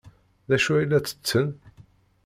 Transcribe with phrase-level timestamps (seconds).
[0.49, 1.47] D acu ay la ttetten?